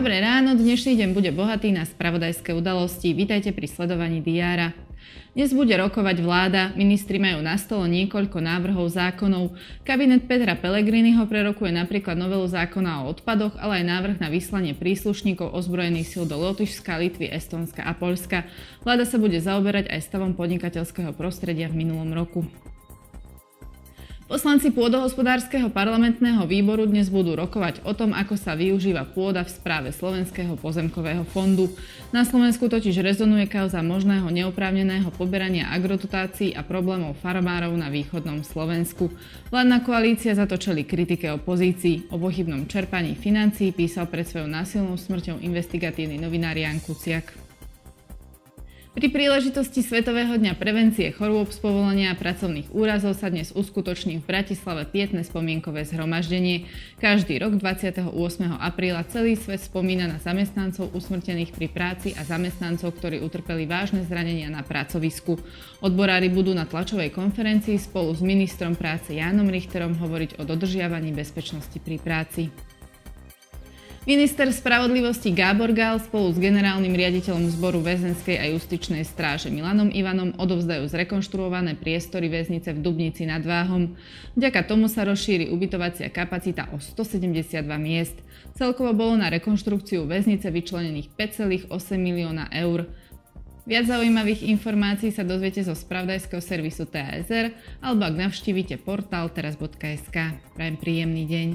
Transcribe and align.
Dobré 0.00 0.16
ráno, 0.24 0.56
dnešný 0.56 0.96
deň 0.96 1.12
bude 1.12 1.28
bohatý 1.28 1.76
na 1.76 1.84
spravodajské 1.84 2.56
udalosti. 2.56 3.12
Vítajte 3.12 3.52
pri 3.52 3.68
sledovaní 3.68 4.24
diára. 4.24 4.72
Dnes 5.36 5.52
bude 5.52 5.76
rokovať 5.76 6.24
vláda, 6.24 6.72
ministri 6.72 7.20
majú 7.20 7.44
na 7.44 7.60
stole 7.60 7.84
niekoľko 7.84 8.40
návrhov 8.40 8.88
zákonov. 8.96 9.52
Kabinet 9.84 10.24
Petra 10.24 10.56
Pellegriniho 10.56 11.20
prerokuje 11.28 11.76
napríklad 11.76 12.16
novelu 12.16 12.48
zákona 12.48 13.04
o 13.04 13.12
odpadoch, 13.12 13.52
ale 13.60 13.84
aj 13.84 13.92
návrh 13.92 14.16
na 14.24 14.32
vyslanie 14.32 14.72
príslušníkov 14.72 15.52
ozbrojených 15.52 16.16
síl 16.16 16.24
do 16.24 16.40
Lotyšska, 16.40 16.96
Litvy, 16.96 17.28
Estónska 17.28 17.84
a 17.84 17.92
Poľska. 17.92 18.48
Vláda 18.80 19.04
sa 19.04 19.20
bude 19.20 19.36
zaoberať 19.36 19.92
aj 19.92 20.00
stavom 20.00 20.32
podnikateľského 20.32 21.12
prostredia 21.12 21.68
v 21.68 21.76
minulom 21.76 22.08
roku. 22.16 22.48
Poslanci 24.30 24.70
pôdohospodárskeho 24.70 25.74
parlamentného 25.74 26.46
výboru 26.46 26.86
dnes 26.86 27.10
budú 27.10 27.34
rokovať 27.34 27.82
o 27.82 27.90
tom, 27.98 28.14
ako 28.14 28.38
sa 28.38 28.54
využíva 28.54 29.02
pôda 29.02 29.42
v 29.42 29.50
správe 29.50 29.90
Slovenského 29.90 30.54
pozemkového 30.54 31.26
fondu. 31.26 31.66
Na 32.14 32.22
Slovensku 32.22 32.70
totiž 32.70 33.02
rezonuje 33.02 33.50
kauza 33.50 33.82
možného 33.82 34.30
neoprávneného 34.30 35.10
poberania 35.18 35.74
agrodotácií 35.74 36.54
a 36.54 36.62
problémov 36.62 37.18
farmárov 37.18 37.74
na 37.74 37.90
východnom 37.90 38.46
Slovensku. 38.46 39.10
Vládna 39.50 39.82
koalícia 39.82 40.30
zatočili 40.38 40.86
kritike 40.86 41.26
opozícii. 41.34 42.14
O 42.14 42.16
pochybnom 42.22 42.70
čerpaní 42.70 43.18
financií 43.18 43.74
písal 43.74 44.06
pred 44.06 44.30
svojou 44.30 44.46
násilnou 44.46 44.94
smrťou 44.94 45.42
investigatívny 45.42 46.22
novinár 46.22 46.54
Jan 46.54 46.78
Kuciak. 46.78 47.49
Pri 48.90 49.06
príležitosti 49.06 49.86
Svetového 49.86 50.34
dňa 50.34 50.58
prevencie 50.58 51.14
chorôb 51.14 51.54
z 51.54 51.62
povolenia 51.62 52.10
a 52.10 52.18
pracovných 52.18 52.74
úrazov 52.74 53.14
sa 53.14 53.30
dnes 53.30 53.54
uskutoční 53.54 54.18
v 54.18 54.26
Bratislave 54.26 54.82
pietné 54.82 55.22
spomienkové 55.22 55.86
zhromaždenie. 55.86 56.66
Každý 56.98 57.38
rok 57.38 57.54
28. 57.62 58.10
apríla 58.58 59.06
celý 59.06 59.38
svet 59.38 59.62
spomína 59.62 60.10
na 60.10 60.18
zamestnancov 60.18 60.90
usmrtených 60.90 61.54
pri 61.54 61.70
práci 61.70 62.18
a 62.18 62.26
zamestnancov, 62.26 62.98
ktorí 62.98 63.22
utrpeli 63.22 63.62
vážne 63.62 64.02
zranenia 64.02 64.50
na 64.50 64.66
pracovisku. 64.66 65.38
Odborári 65.78 66.26
budú 66.26 66.50
na 66.50 66.66
tlačovej 66.66 67.14
konferencii 67.14 67.78
spolu 67.78 68.10
s 68.10 68.26
ministrom 68.26 68.74
práce 68.74 69.14
Jánom 69.14 69.46
Richterom 69.54 69.94
hovoriť 70.02 70.42
o 70.42 70.42
dodržiavaní 70.42 71.14
bezpečnosti 71.14 71.78
pri 71.78 72.02
práci. 72.02 72.69
Minister 74.08 74.48
spravodlivosti 74.48 75.28
Gábor 75.28 75.76
Gál 75.76 76.00
spolu 76.00 76.32
s 76.32 76.40
generálnym 76.40 76.96
riaditeľom 76.96 77.52
zboru 77.52 77.84
väzenskej 77.84 78.40
a 78.40 78.48
justičnej 78.48 79.04
stráže 79.04 79.52
Milanom 79.52 79.92
Ivanom 79.92 80.32
odovzdajú 80.40 80.88
zrekonštruované 80.88 81.76
priestory 81.76 82.32
väznice 82.32 82.72
v 82.72 82.80
Dubnici 82.80 83.28
nad 83.28 83.44
Váhom. 83.44 84.00
Vďaka 84.40 84.64
tomu 84.64 84.88
sa 84.88 85.04
rozšíri 85.04 85.52
ubytovacia 85.52 86.08
kapacita 86.08 86.72
o 86.72 86.80
172 86.80 87.60
miest. 87.76 88.16
Celkovo 88.56 88.96
bolo 88.96 89.20
na 89.20 89.28
rekonštrukciu 89.28 90.08
väznice 90.08 90.48
vyčlenených 90.48 91.12
5,8 91.12 91.68
milióna 92.00 92.48
eur. 92.56 92.88
Viac 93.68 93.84
zaujímavých 93.84 94.48
informácií 94.48 95.12
sa 95.12 95.28
dozviete 95.28 95.60
zo 95.60 95.76
spravodajského 95.76 96.40
servisu 96.40 96.88
TASR 96.88 97.52
alebo 97.84 98.08
ak 98.08 98.16
navštívite 98.16 98.80
portál 98.80 99.28
teraz.sk. 99.28 100.16
Prajem 100.56 100.76
príjemný 100.80 101.28
deň. 101.28 101.48